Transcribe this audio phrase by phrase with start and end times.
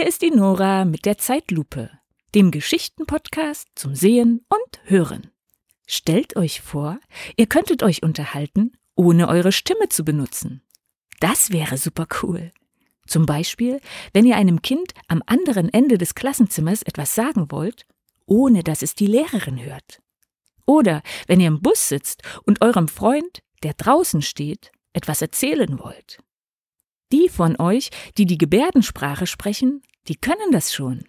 [0.00, 1.90] Hier ist die Nora mit der Zeitlupe,
[2.34, 5.30] dem Geschichtenpodcast zum Sehen und Hören.
[5.86, 6.98] Stellt euch vor,
[7.36, 10.62] ihr könntet euch unterhalten, ohne eure Stimme zu benutzen.
[11.20, 12.50] Das wäre super cool.
[13.06, 13.78] Zum Beispiel,
[14.14, 17.84] wenn ihr einem Kind am anderen Ende des Klassenzimmers etwas sagen wollt,
[18.24, 20.00] ohne dass es die Lehrerin hört.
[20.64, 26.20] Oder wenn ihr im Bus sitzt und eurem Freund, der draußen steht, etwas erzählen wollt.
[27.12, 31.04] Die von euch, die die Gebärdensprache sprechen, die können das schon.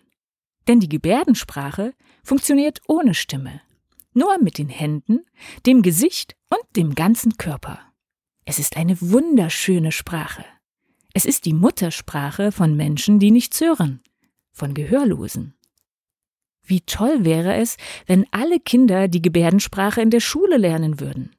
[0.67, 3.59] Denn die Gebärdensprache funktioniert ohne Stimme.
[4.13, 5.21] Nur mit den Händen,
[5.65, 7.79] dem Gesicht und dem ganzen Körper.
[8.45, 10.45] Es ist eine wunderschöne Sprache.
[11.15, 14.01] Es ist die Muttersprache von Menschen, die nichts hören,
[14.51, 15.55] von Gehörlosen.
[16.63, 21.35] Wie toll wäre es, wenn alle Kinder die Gebärdensprache in der Schule lernen würden.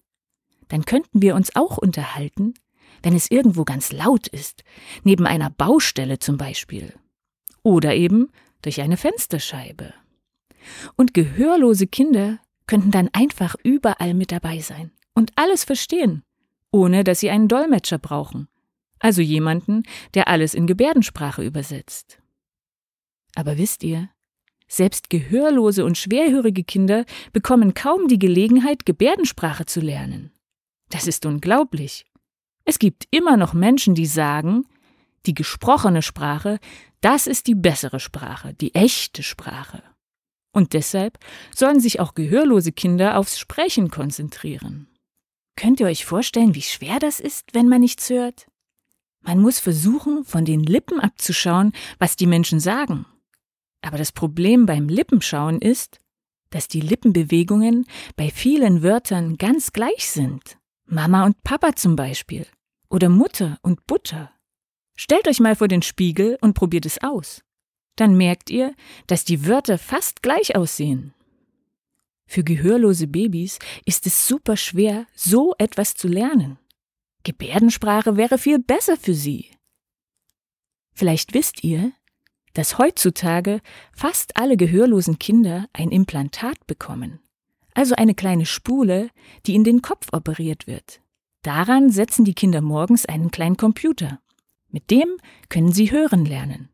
[0.66, 2.54] Dann könnten wir uns auch unterhalten,
[3.04, 4.64] wenn es irgendwo ganz laut ist,
[5.04, 6.92] neben einer Baustelle zum Beispiel.
[7.62, 8.30] Oder eben
[8.62, 9.94] durch eine Fensterscheibe.
[10.96, 16.22] Und gehörlose Kinder könnten dann einfach überall mit dabei sein und alles verstehen,
[16.70, 18.48] ohne dass sie einen Dolmetscher brauchen,
[18.98, 19.82] also jemanden,
[20.14, 22.18] der alles in Gebärdensprache übersetzt.
[23.34, 24.08] Aber wisst ihr,
[24.68, 30.32] selbst gehörlose und schwerhörige Kinder bekommen kaum die Gelegenheit, Gebärdensprache zu lernen.
[30.88, 32.06] Das ist unglaublich.
[32.64, 34.64] Es gibt immer noch Menschen, die sagen,
[35.26, 36.58] die gesprochene Sprache,
[37.00, 39.82] das ist die bessere Sprache, die echte Sprache.
[40.52, 41.18] Und deshalb
[41.54, 44.88] sollen sich auch gehörlose Kinder aufs Sprechen konzentrieren.
[45.56, 48.46] Könnt ihr euch vorstellen, wie schwer das ist, wenn man nichts hört?
[49.22, 53.06] Man muss versuchen, von den Lippen abzuschauen, was die Menschen sagen.
[53.80, 55.98] Aber das Problem beim Lippenschauen ist,
[56.50, 60.58] dass die Lippenbewegungen bei vielen Wörtern ganz gleich sind.
[60.86, 62.46] Mama und Papa zum Beispiel.
[62.88, 64.32] Oder Mutter und Butter.
[64.96, 67.42] Stellt euch mal vor den Spiegel und probiert es aus.
[67.96, 68.74] Dann merkt ihr,
[69.06, 71.14] dass die Wörter fast gleich aussehen.
[72.26, 76.58] Für gehörlose Babys ist es super schwer, so etwas zu lernen.
[77.24, 79.50] Gebärdensprache wäre viel besser für sie.
[80.94, 81.92] Vielleicht wisst ihr,
[82.54, 83.60] dass heutzutage
[83.92, 87.20] fast alle gehörlosen Kinder ein Implantat bekommen,
[87.74, 89.10] also eine kleine Spule,
[89.46, 91.00] die in den Kopf operiert wird.
[91.42, 94.20] Daran setzen die Kinder morgens einen kleinen Computer.
[94.72, 95.18] Mit dem
[95.48, 96.70] können sie hören lernen.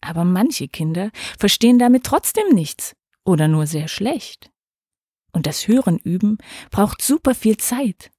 [0.00, 2.94] Aber manche Kinder verstehen damit trotzdem nichts
[3.24, 4.50] oder nur sehr schlecht.
[5.32, 6.38] Und das Hören üben
[6.70, 8.10] braucht super viel Zeit.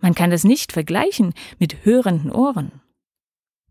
[0.00, 2.80] Man kann das nicht vergleichen mit hörenden Ohren.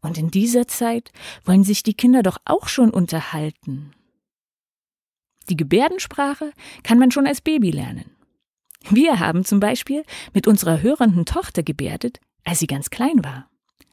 [0.02, 1.12] Und in dieser Zeit
[1.46, 3.94] wollen sich die Kinder doch auch schon unterhalten.
[5.50, 6.52] Die Gebärdensprache
[6.84, 8.12] kann man schon als Baby lernen.
[8.90, 13.50] Wir haben zum Beispiel mit unserer hörenden Tochter gebärdet, als sie ganz klein war,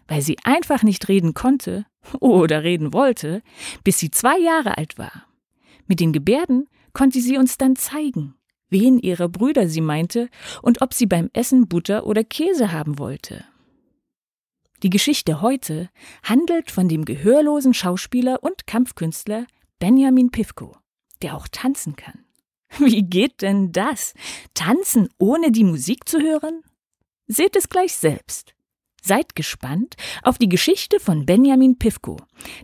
[0.09, 1.87] weil sie einfach nicht reden konnte
[2.21, 3.43] oder reden wollte,
[3.83, 5.27] bis sie zwei Jahre alt war.
[5.87, 8.35] Mit den Gebärden konnte sie uns dann zeigen,
[8.71, 10.29] wen ihrer Brüder sie meinte
[10.63, 13.45] und ob sie beim Essen Butter oder Käse haben wollte.
[14.83, 15.89] Die Geschichte heute
[16.23, 19.47] handelt von dem gehörlosen Schauspieler und Kampfkünstler
[19.79, 20.77] Benjamin Pivko,
[21.23, 22.25] der auch tanzen kann.
[22.79, 24.15] Wie geht denn das?
[24.53, 26.63] Tanzen ohne die Musik zu hören?
[27.27, 28.55] Seht es gleich selbst.
[29.07, 32.17] Seid gespannt auf die Geschichte von Benjamin Pivko,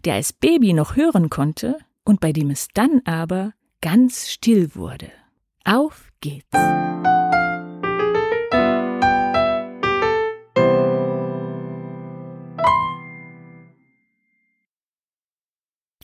[0.07, 3.53] der als Baby noch hören konnte und bei dem es dann aber
[3.83, 5.13] ganz still wurde.
[5.67, 6.47] Auf geht's!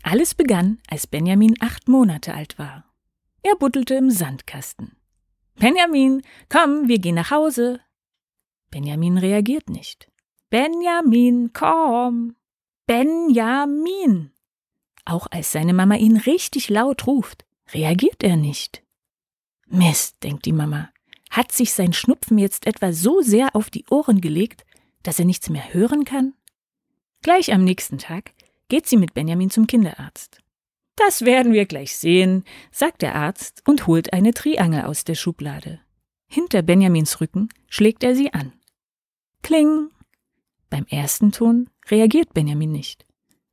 [0.03, 2.85] Alles begann, als Benjamin acht Monate alt war.
[3.43, 4.97] Er buddelte im Sandkasten.
[5.55, 6.21] Benjamin,
[6.51, 7.81] komm, wir gehen nach Hause.
[8.71, 10.11] Benjamin reagiert nicht.
[10.51, 12.37] Benjamin, komm.
[12.87, 14.31] Benjamin.
[15.05, 18.83] Auch als seine Mama ihn richtig laut ruft, reagiert er nicht.
[19.67, 20.91] Mist, denkt die Mama.
[21.31, 24.65] Hat sich sein Schnupfen jetzt etwa so sehr auf die Ohren gelegt,
[25.03, 26.35] dass er nichts mehr hören kann?
[27.23, 28.33] Gleich am nächsten Tag
[28.69, 30.41] geht sie mit Benjamin zum Kinderarzt.
[30.95, 35.81] Das werden wir gleich sehen, sagt der Arzt und holt eine Triangel aus der Schublade.
[36.29, 38.53] Hinter Benjamins Rücken schlägt er sie an.
[39.43, 39.91] Kling!
[40.71, 43.07] Beim ersten Ton reagiert Benjamin nicht.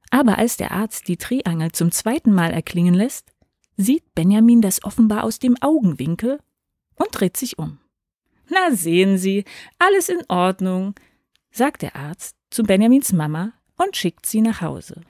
[0.10, 3.31] Aber als der Arzt die Triangel zum zweiten Mal erklingen lässt,
[3.77, 6.39] sieht Benjamin das offenbar aus dem Augenwinkel
[6.95, 7.80] und dreht sich um.
[8.50, 9.45] Na sehen Sie,
[9.80, 10.95] alles in Ordnung,
[11.51, 15.01] sagt der Arzt zu Benjamins Mama und schickt sie nach Hause.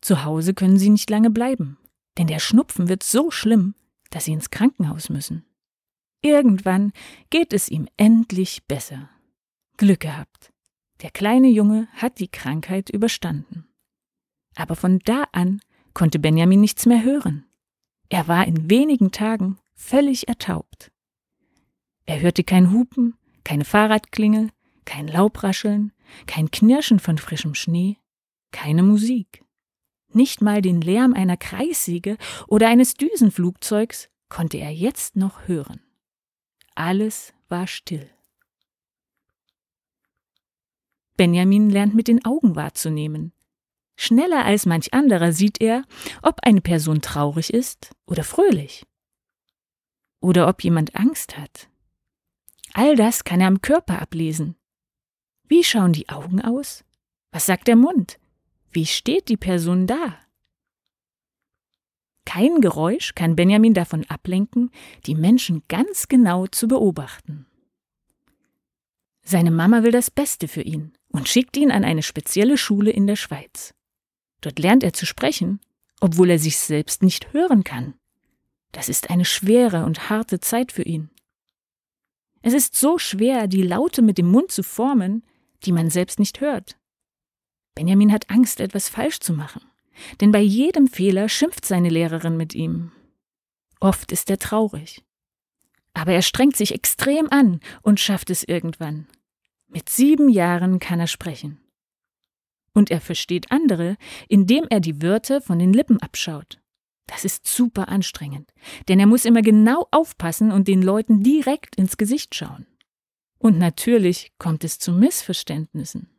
[0.00, 1.78] Zu Hause können sie nicht lange bleiben,
[2.16, 3.74] denn der Schnupfen wird so schlimm,
[4.10, 5.44] dass sie ins Krankenhaus müssen.
[6.22, 6.92] Irgendwann
[7.30, 9.10] geht es ihm endlich besser.
[9.76, 10.52] Glück gehabt.
[11.02, 13.68] Der kleine Junge hat die Krankheit überstanden.
[14.56, 15.60] Aber von da an
[15.94, 17.46] konnte Benjamin nichts mehr hören.
[18.08, 20.90] Er war in wenigen Tagen völlig ertaubt.
[22.06, 23.14] Er hörte kein Hupen,
[23.44, 24.50] keine Fahrradklingel,
[24.84, 25.92] kein Laubrascheln,
[26.26, 27.98] kein Knirschen von frischem Schnee,
[28.50, 29.44] keine Musik.
[30.12, 32.16] Nicht mal den Lärm einer Kreissäge
[32.46, 35.80] oder eines Düsenflugzeugs konnte er jetzt noch hören.
[36.74, 38.10] Alles war still.
[41.18, 43.32] Benjamin lernt mit den Augen wahrzunehmen.
[43.96, 45.82] Schneller als manch anderer sieht er,
[46.22, 48.86] ob eine Person traurig ist oder fröhlich.
[50.20, 51.68] Oder ob jemand Angst hat.
[52.72, 54.54] All das kann er am Körper ablesen.
[55.48, 56.84] Wie schauen die Augen aus?
[57.32, 58.20] Was sagt der Mund?
[58.70, 60.16] Wie steht die Person da?
[62.24, 64.70] Kein Geräusch kann Benjamin davon ablenken,
[65.06, 67.46] die Menschen ganz genau zu beobachten.
[69.22, 73.06] Seine Mama will das Beste für ihn und schickt ihn an eine spezielle Schule in
[73.06, 73.74] der Schweiz.
[74.40, 75.60] Dort lernt er zu sprechen,
[76.00, 77.94] obwohl er sich selbst nicht hören kann.
[78.72, 81.10] Das ist eine schwere und harte Zeit für ihn.
[82.42, 85.24] Es ist so schwer, die Laute mit dem Mund zu formen,
[85.64, 86.78] die man selbst nicht hört.
[87.74, 89.62] Benjamin hat Angst, etwas falsch zu machen,
[90.20, 92.92] denn bei jedem Fehler schimpft seine Lehrerin mit ihm.
[93.80, 95.02] Oft ist er traurig.
[95.94, 99.06] Aber er strengt sich extrem an und schafft es irgendwann.
[99.68, 101.60] Mit sieben Jahren kann er sprechen.
[102.72, 103.96] Und er versteht andere,
[104.28, 106.58] indem er die Wörter von den Lippen abschaut.
[107.06, 108.52] Das ist super anstrengend,
[108.88, 112.66] denn er muss immer genau aufpassen und den Leuten direkt ins Gesicht schauen.
[113.38, 116.10] Und natürlich kommt es zu Missverständnissen.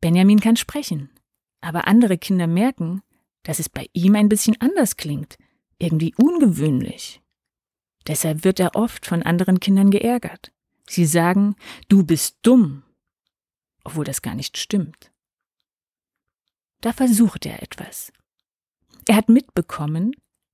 [0.00, 1.10] Benjamin kann sprechen,
[1.60, 3.02] aber andere Kinder merken,
[3.42, 5.38] dass es bei ihm ein bisschen anders klingt,
[5.78, 7.22] irgendwie ungewöhnlich.
[8.06, 10.52] Deshalb wird er oft von anderen Kindern geärgert.
[10.88, 11.56] Sie sagen,
[11.88, 12.82] du bist dumm,
[13.84, 15.12] obwohl das gar nicht stimmt.
[16.80, 18.12] Da versucht er etwas.
[19.06, 20.12] Er hat mitbekommen,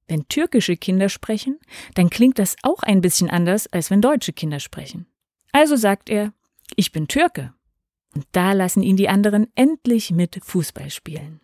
[0.09, 1.59] wenn türkische Kinder sprechen,
[1.95, 5.07] dann klingt das auch ein bisschen anders, als wenn deutsche Kinder sprechen.
[5.53, 6.33] Also sagt er,
[6.77, 7.55] ich bin Türke.
[8.15, 11.41] Und da lassen ihn die anderen endlich mit Fußball spielen.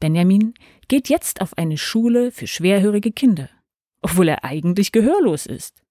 [0.00, 0.54] Benjamin
[0.88, 3.50] geht jetzt auf eine Schule für schwerhörige Kinder,
[4.00, 5.81] obwohl er eigentlich gehörlos ist.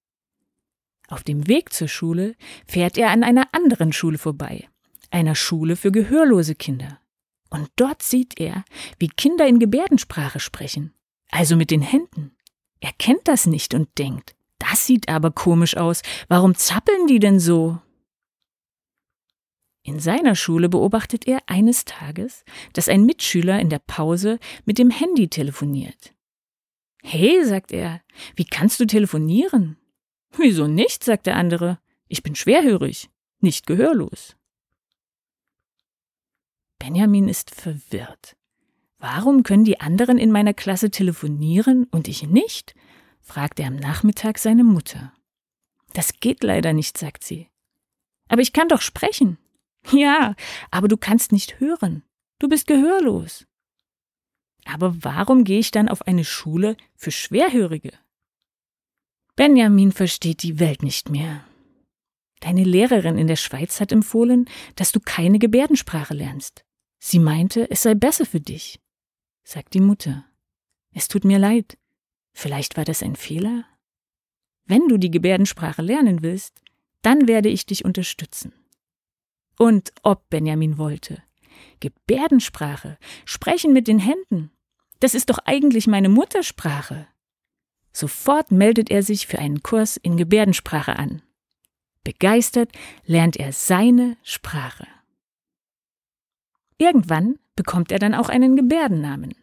[1.11, 2.35] Auf dem Weg zur Schule
[2.65, 4.69] fährt er an einer anderen Schule vorbei,
[5.09, 7.01] einer Schule für gehörlose Kinder.
[7.49, 8.63] Und dort sieht er,
[8.97, 10.93] wie Kinder in Gebärdensprache sprechen,
[11.29, 12.37] also mit den Händen.
[12.79, 17.41] Er kennt das nicht und denkt, das sieht aber komisch aus, warum zappeln die denn
[17.41, 17.81] so?
[19.83, 24.89] In seiner Schule beobachtet er eines Tages, dass ein Mitschüler in der Pause mit dem
[24.89, 26.13] Handy telefoniert.
[27.03, 28.01] Hey, sagt er,
[28.37, 29.75] wie kannst du telefonieren?
[30.37, 31.03] Wieso nicht?
[31.03, 31.79] sagt der andere.
[32.07, 34.35] Ich bin schwerhörig, nicht gehörlos.
[36.79, 38.35] Benjamin ist verwirrt.
[38.97, 42.75] Warum können die anderen in meiner Klasse telefonieren und ich nicht?
[43.21, 45.13] fragt er am Nachmittag seine Mutter.
[45.93, 47.49] Das geht leider nicht, sagt sie.
[48.29, 49.37] Aber ich kann doch sprechen.
[49.91, 50.35] Ja,
[50.69, 52.03] aber du kannst nicht hören.
[52.39, 53.45] Du bist gehörlos.
[54.65, 57.93] Aber warum gehe ich dann auf eine Schule für Schwerhörige?
[59.35, 61.45] Benjamin versteht die Welt nicht mehr.
[62.41, 66.65] Deine Lehrerin in der Schweiz hat empfohlen, dass du keine Gebärdensprache lernst.
[66.99, 68.79] Sie meinte, es sei besser für dich,
[69.43, 70.25] sagt die Mutter.
[70.93, 71.77] Es tut mir leid.
[72.33, 73.65] Vielleicht war das ein Fehler?
[74.65, 76.61] Wenn du die Gebärdensprache lernen willst,
[77.01, 78.53] dann werde ich dich unterstützen.
[79.57, 81.23] Und ob Benjamin wollte.
[81.79, 84.51] Gebärdensprache, sprechen mit den Händen.
[84.99, 87.07] Das ist doch eigentlich meine Muttersprache.
[87.93, 91.21] Sofort meldet er sich für einen Kurs in Gebärdensprache an.
[92.03, 92.71] Begeistert
[93.05, 94.87] lernt er seine Sprache.
[96.77, 99.35] Irgendwann bekommt er dann auch einen Gebärdennamen.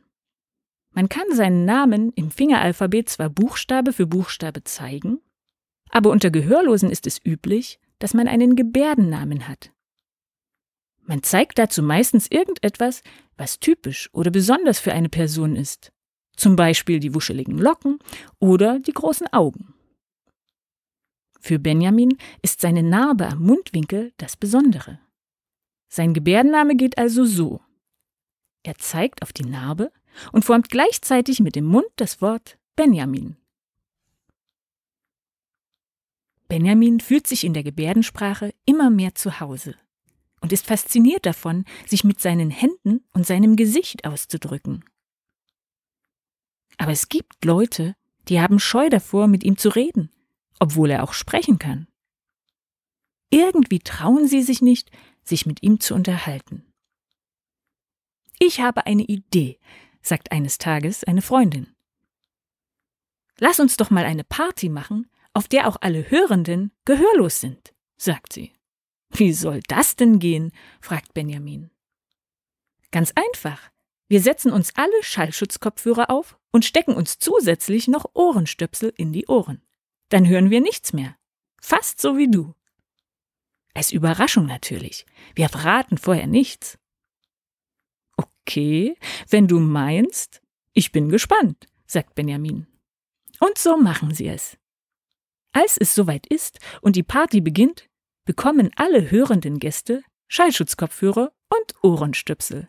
[0.90, 5.20] Man kann seinen Namen im Fingeralphabet zwar Buchstabe für Buchstabe zeigen,
[5.90, 9.72] aber unter Gehörlosen ist es üblich, dass man einen Gebärdennamen hat.
[11.02, 13.02] Man zeigt dazu meistens irgendetwas,
[13.36, 15.92] was typisch oder besonders für eine Person ist
[16.38, 17.98] zum Beispiel die wuscheligen Locken
[18.38, 19.74] oder die großen Augen.
[21.40, 24.98] Für Benjamin ist seine Narbe am Mundwinkel das Besondere.
[25.88, 27.60] Sein Gebärdenname geht also so.
[28.62, 29.92] Er zeigt auf die Narbe
[30.32, 33.36] und formt gleichzeitig mit dem Mund das Wort Benjamin.
[36.48, 39.74] Benjamin fühlt sich in der Gebärdensprache immer mehr zu Hause
[40.40, 44.84] und ist fasziniert davon, sich mit seinen Händen und seinem Gesicht auszudrücken.
[46.78, 47.94] Aber es gibt Leute,
[48.28, 50.10] die haben Scheu davor, mit ihm zu reden,
[50.58, 51.88] obwohl er auch sprechen kann.
[53.30, 54.90] Irgendwie trauen sie sich nicht,
[55.22, 56.64] sich mit ihm zu unterhalten.
[58.38, 59.58] Ich habe eine Idee,
[60.00, 61.74] sagt eines Tages eine Freundin.
[63.38, 68.32] Lass uns doch mal eine Party machen, auf der auch alle Hörenden gehörlos sind, sagt
[68.32, 68.52] sie.
[69.10, 70.52] Wie soll das denn gehen?
[70.80, 71.70] fragt Benjamin.
[72.90, 73.70] Ganz einfach.
[74.08, 79.62] Wir setzen uns alle Schallschutzkopfhörer auf und stecken uns zusätzlich noch Ohrenstöpsel in die Ohren.
[80.08, 81.16] Dann hören wir nichts mehr.
[81.60, 82.54] Fast so wie du.
[83.74, 85.04] Als Überraschung natürlich.
[85.34, 86.78] Wir verraten vorher nichts.
[88.16, 88.96] Okay,
[89.28, 90.40] wenn du meinst,
[90.72, 92.66] ich bin gespannt, sagt Benjamin.
[93.40, 94.56] Und so machen sie es.
[95.52, 97.88] Als es soweit ist und die Party beginnt,
[98.24, 102.68] bekommen alle hörenden Gäste Schallschutzkopfhörer und Ohrenstöpsel.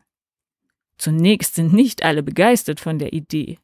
[0.99, 3.57] Zunächst sind nicht alle begeistert von der Idee.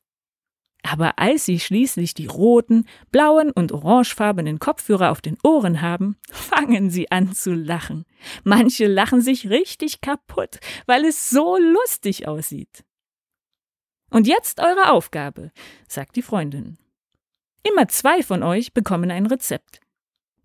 [0.83, 6.89] Aber als sie schließlich die roten, blauen und orangefarbenen Kopfhörer auf den Ohren haben, fangen
[6.89, 8.05] sie an zu lachen.
[8.43, 12.85] Manche lachen sich richtig kaputt, weil es so lustig aussieht.
[14.11, 15.51] Und jetzt eure Aufgabe,
[15.89, 16.77] sagt die Freundin.
[17.63, 19.81] Immer zwei von euch bekommen ein Rezept.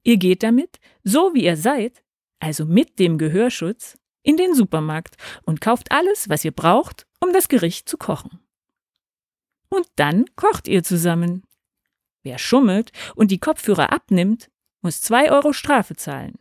[0.03, 2.03] Ihr geht damit, so wie ihr seid,
[2.41, 7.49] also mit dem Gehörschutz, in den Supermarkt und kauft alles, was ihr braucht, um das
[7.49, 8.41] Gericht zu kochen.
[9.69, 11.45] Und dann kocht ihr zusammen.
[12.23, 14.51] Wer schummelt und die Kopfhörer abnimmt,
[14.83, 16.39] muss zwei Euro Strafe zahlen.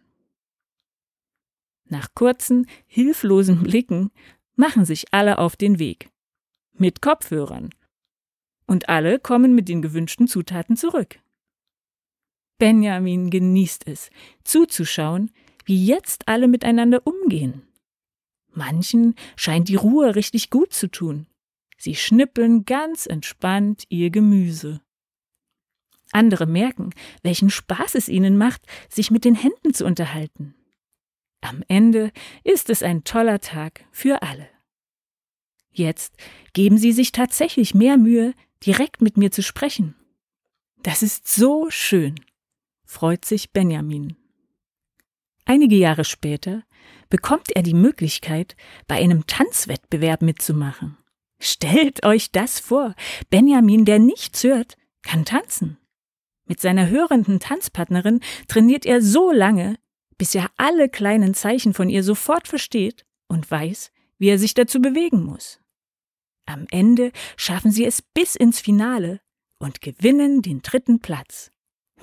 [1.86, 4.12] Nach kurzen, hilflosen Blicken
[4.56, 6.10] machen sich alle auf den Weg.
[6.74, 7.70] Mit Kopfhörern.
[8.68, 11.20] Und alle kommen mit den gewünschten Zutaten zurück.
[12.60, 14.10] Benjamin genießt es,
[14.44, 15.32] zuzuschauen,
[15.66, 17.69] wie jetzt alle miteinander umgehen.
[18.52, 21.28] Manchen scheint die Ruhe richtig gut zu tun.
[21.78, 24.82] Sie schnippeln ganz entspannt ihr Gemüse.
[26.12, 26.92] Andere merken,
[27.22, 30.56] welchen Spaß es ihnen macht, sich mit den Händen zu unterhalten.
[31.42, 32.12] Am Ende
[32.44, 34.50] ist es ein toller Tag für alle.
[35.72, 36.16] Jetzt
[36.54, 38.34] geben Sie sich tatsächlich mehr Mühe,
[38.66, 39.96] direkt mit mir zu sprechen.
[40.84, 42.16] Das ist so schön,
[42.84, 44.19] freut sich Benjamin.
[45.50, 46.62] Einige Jahre später
[47.10, 48.56] bekommt er die Möglichkeit,
[48.88, 50.96] bei einem Tanzwettbewerb mitzumachen.
[51.42, 52.94] Stellt euch das vor.
[53.32, 55.80] Benjamin, der nichts hört, kann tanzen.
[56.46, 59.80] Mit seiner hörenden Tanzpartnerin trainiert er so lange,
[60.20, 64.80] bis er alle kleinen Zeichen von ihr sofort versteht und weiß, wie er sich dazu
[64.80, 65.60] bewegen muss.
[66.46, 69.20] Am Ende schaffen sie es bis ins Finale
[69.58, 71.52] und gewinnen den dritten Platz.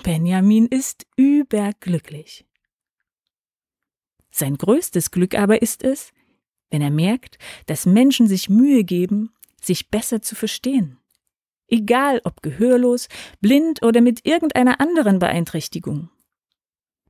[0.02, 2.45] Benjamin ist überglücklich.
[4.36, 6.12] Sein größtes Glück aber ist es,
[6.68, 10.98] wenn er merkt, dass Menschen sich Mühe geben, sich besser zu verstehen.
[11.68, 13.08] Egal ob gehörlos,
[13.40, 16.10] blind oder mit irgendeiner anderen Beeinträchtigung.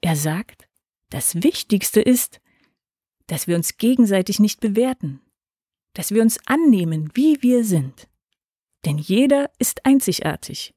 [0.00, 0.68] Er sagt,
[1.10, 2.40] das Wichtigste ist,
[3.26, 5.20] dass wir uns gegenseitig nicht bewerten,
[5.94, 8.06] dass wir uns annehmen, wie wir sind.
[8.84, 10.74] Denn jeder ist einzigartig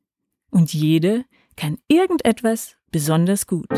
[0.50, 1.26] und jede
[1.56, 3.70] kann irgendetwas besonders gut.